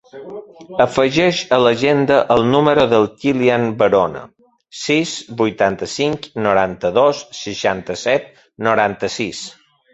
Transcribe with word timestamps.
Afegeix 0.85 1.41
a 1.57 1.59
l'agenda 1.63 2.17
el 2.35 2.41
número 2.53 2.85
del 2.95 3.05
Kilian 3.25 3.67
Barona: 3.83 4.25
sis, 4.85 5.13
vuitanta-cinc, 5.45 6.29
noranta-dos, 6.49 7.25
seixanta-set, 7.45 8.37
noranta-sis. 8.71 9.49